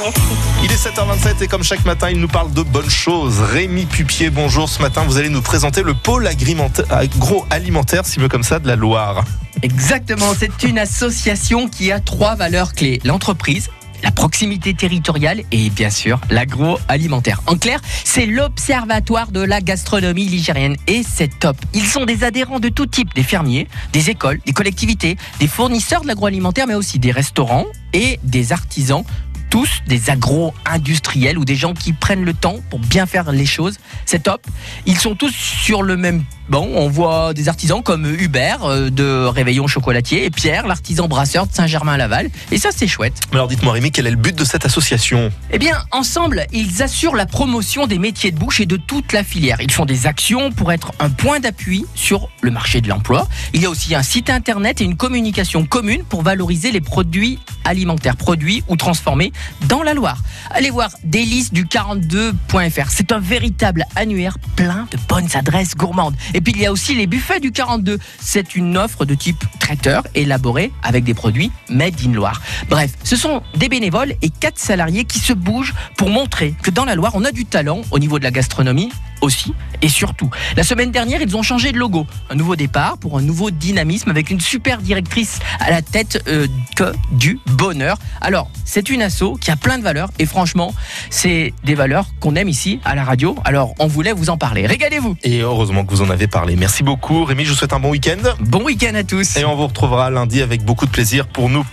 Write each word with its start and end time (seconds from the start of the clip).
merci. 0.00 0.20
Il 0.64 0.72
est 0.72 0.76
7h27 0.76 1.42
et 1.42 1.48
comme 1.48 1.62
chaque 1.62 1.84
matin, 1.84 2.08
il 2.10 2.18
nous 2.18 2.28
parle 2.28 2.52
de 2.52 2.62
bonnes 2.62 2.90
choses. 2.90 3.40
Rémi 3.40 3.86
Pupier, 3.86 4.30
bonjour. 4.30 4.68
Ce 4.68 4.80
matin, 4.80 5.04
vous 5.06 5.16
allez 5.16 5.28
nous 5.28 5.42
présenter 5.42 5.82
le 5.82 5.94
pôle 5.94 6.26
agroalimentaire, 6.26 8.06
si 8.06 8.18
veut 8.18 8.28
comme 8.28 8.42
ça, 8.42 8.58
de 8.58 8.66
la 8.66 8.76
Loire. 8.76 9.24
Exactement, 9.62 10.32
c'est 10.38 10.62
une 10.62 10.78
association 10.78 11.68
qui 11.68 11.92
a 11.92 12.00
trois 12.00 12.34
valeurs 12.34 12.72
clés. 12.72 13.00
L'entreprise, 13.04 13.68
la 14.02 14.10
proximité 14.10 14.74
territoriale 14.74 15.42
et 15.52 15.70
bien 15.70 15.90
sûr 15.90 16.20
l'agroalimentaire. 16.30 17.42
En 17.46 17.56
clair, 17.56 17.80
c'est 18.04 18.26
l'observatoire 18.26 19.30
de 19.30 19.40
la 19.40 19.60
gastronomie 19.60 20.24
ligérienne 20.24 20.76
et 20.86 21.02
c'est 21.02 21.38
top. 21.38 21.56
Ils 21.74 21.86
sont 21.86 22.06
des 22.06 22.24
adhérents 22.24 22.60
de 22.60 22.68
tout 22.68 22.86
type, 22.86 23.12
des 23.14 23.22
fermiers, 23.22 23.68
des 23.92 24.10
écoles, 24.10 24.40
des 24.46 24.52
collectivités, 24.52 25.16
des 25.38 25.48
fournisseurs 25.48 26.02
de 26.02 26.06
l'agroalimentaire 26.06 26.66
mais 26.66 26.74
aussi 26.74 26.98
des 26.98 27.12
restaurants 27.12 27.66
et 27.92 28.18
des 28.22 28.52
artisans 28.52 29.04
tous 29.50 29.82
des 29.86 30.10
agro-industriels 30.10 31.36
ou 31.36 31.44
des 31.44 31.56
gens 31.56 31.74
qui 31.74 31.92
prennent 31.92 32.24
le 32.24 32.32
temps 32.34 32.56
pour 32.70 32.78
bien 32.78 33.04
faire 33.04 33.32
les 33.32 33.46
choses. 33.46 33.78
C'est 34.06 34.22
top. 34.22 34.46
Ils 34.86 34.96
sont 34.96 35.16
tous 35.16 35.34
sur 35.34 35.82
le 35.82 35.96
même 35.96 36.22
banc. 36.48 36.66
On 36.72 36.88
voit 36.88 37.34
des 37.34 37.48
artisans 37.48 37.82
comme 37.82 38.06
Hubert 38.06 38.64
euh, 38.64 38.90
de 38.90 39.24
Réveillon 39.26 39.66
Chocolatier 39.66 40.24
et 40.24 40.30
Pierre, 40.30 40.66
l'artisan 40.66 41.08
brasseur 41.08 41.46
de 41.46 41.52
Saint-Germain-Laval. 41.52 42.30
Et 42.52 42.58
ça, 42.58 42.70
c'est 42.74 42.86
chouette. 42.86 43.14
Alors 43.32 43.48
dites-moi 43.48 43.72
Rémi, 43.72 43.90
quel 43.90 44.06
est 44.06 44.10
le 44.12 44.16
but 44.16 44.36
de 44.36 44.44
cette 44.44 44.64
association? 44.64 45.30
Eh 45.50 45.58
bien, 45.58 45.78
ensemble, 45.90 46.46
ils 46.52 46.82
assurent 46.82 47.16
la 47.16 47.26
promotion 47.26 47.86
des 47.86 47.98
métiers 47.98 48.30
de 48.30 48.38
bouche 48.38 48.60
et 48.60 48.66
de 48.66 48.76
toute 48.76 49.12
la 49.12 49.24
filière. 49.24 49.60
Ils 49.60 49.72
font 49.72 49.84
des 49.84 50.06
actions 50.06 50.52
pour 50.52 50.72
être 50.72 50.92
un 51.00 51.10
point 51.10 51.40
d'appui 51.40 51.86
sur 51.94 52.28
le 52.40 52.52
marché 52.52 52.80
de 52.80 52.88
l'emploi. 52.88 53.28
Il 53.52 53.62
y 53.62 53.66
a 53.66 53.70
aussi 53.70 53.94
un 53.94 54.02
site 54.02 54.30
internet 54.30 54.80
et 54.80 54.84
une 54.84 54.96
communication 54.96 55.66
commune 55.66 56.04
pour 56.04 56.22
valoriser 56.22 56.70
les 56.70 56.80
produits 56.80 57.38
alimentaires, 57.70 58.16
produits 58.16 58.62
ou 58.68 58.76
transformés 58.76 59.32
dans 59.68 59.82
la 59.82 59.94
Loire. 59.94 60.22
Allez 60.50 60.70
voir 60.70 60.90
délices 61.04 61.52
du 61.52 61.64
42.fr. 61.64 62.90
C'est 62.90 63.12
un 63.12 63.20
véritable 63.20 63.86
annuaire 63.96 64.38
plein 64.56 64.86
de 64.90 64.98
bonnes 65.08 65.28
adresses 65.34 65.76
gourmandes. 65.76 66.14
Et 66.34 66.40
puis 66.40 66.52
il 66.54 66.60
y 66.60 66.66
a 66.66 66.72
aussi 66.72 66.94
les 66.94 67.06
buffets 67.06 67.40
du 67.40 67.52
42. 67.52 67.98
C'est 68.20 68.56
une 68.56 68.76
offre 68.76 69.04
de 69.04 69.14
type 69.14 69.44
traiteur 69.58 70.02
élaborée 70.14 70.72
avec 70.82 71.04
des 71.04 71.14
produits 71.14 71.52
made 71.68 71.94
in 72.04 72.12
Loire. 72.12 72.40
Bref, 72.68 72.92
ce 73.04 73.16
sont 73.16 73.42
des 73.56 73.68
bénévoles 73.68 74.14
et 74.22 74.30
quatre 74.30 74.58
salariés 74.58 75.04
qui 75.04 75.20
se 75.20 75.32
bougent 75.32 75.74
pour 75.96 76.10
montrer 76.10 76.54
que 76.62 76.70
dans 76.70 76.84
la 76.84 76.94
Loire, 76.94 77.12
on 77.14 77.24
a 77.24 77.32
du 77.32 77.44
talent 77.44 77.82
au 77.90 77.98
niveau 77.98 78.18
de 78.18 78.24
la 78.24 78.30
gastronomie 78.30 78.90
aussi 79.20 79.54
et 79.82 79.88
surtout. 79.88 80.30
La 80.56 80.62
semaine 80.62 80.90
dernière, 80.90 81.22
ils 81.22 81.36
ont 81.36 81.42
changé 81.42 81.72
de 81.72 81.78
logo. 81.78 82.06
Un 82.28 82.34
nouveau 82.34 82.56
départ 82.56 82.98
pour 82.98 83.18
un 83.18 83.22
nouveau 83.22 83.50
dynamisme 83.50 84.10
avec 84.10 84.30
une 84.30 84.40
super 84.40 84.82
directrice 84.82 85.38
à 85.58 85.70
la 85.70 85.82
tête 85.82 86.22
euh, 86.28 86.46
que 86.76 86.92
du 87.12 87.38
bonheur. 87.46 87.96
Alors, 88.20 88.50
c'est 88.64 88.90
une 88.90 89.02
asso 89.02 89.36
qui 89.40 89.50
a 89.50 89.56
plein 89.56 89.78
de 89.78 89.82
valeurs 89.82 90.10
et 90.18 90.26
franchement, 90.26 90.74
c'est 91.08 91.52
des 91.64 91.74
valeurs 91.74 92.06
qu'on 92.20 92.34
aime 92.36 92.48
ici 92.48 92.80
à 92.84 92.94
la 92.94 93.04
radio. 93.04 93.36
Alors, 93.44 93.74
on 93.78 93.86
voulait 93.86 94.12
vous 94.12 94.30
en 94.30 94.36
parler. 94.36 94.66
Régalez-vous. 94.66 95.16
Et 95.22 95.40
heureusement 95.40 95.84
que 95.84 95.90
vous 95.90 96.02
en 96.02 96.10
avez 96.10 96.26
parlé. 96.26 96.56
Merci 96.56 96.82
beaucoup 96.82 97.24
Rémi, 97.24 97.44
je 97.44 97.50
vous 97.50 97.56
souhaite 97.56 97.72
un 97.72 97.80
bon 97.80 97.90
week-end. 97.90 98.18
Bon 98.40 98.62
week-end 98.62 98.94
à 98.94 99.04
tous. 99.04 99.36
Et 99.36 99.44
on 99.44 99.56
vous 99.56 99.66
retrouvera 99.66 100.10
lundi 100.10 100.42
avec 100.42 100.64
beaucoup 100.64 100.86
de 100.86 100.90
plaisir 100.90 101.26
pour 101.26 101.48
nous 101.48 101.64